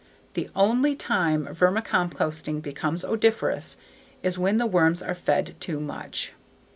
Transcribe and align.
The 0.33 0.49
_only 0.55 0.97
time 0.97 1.45
vermicomposting 1.49 2.61
becomes 2.63 3.05
odoriferous 3.05 3.77
is 4.23 4.39
when 4.39 4.57
the 4.57 4.65
worms 4.65 5.03
are 5.03 5.13
fed 5.13 5.53
too 5.59 5.79
much. 5.79 6.33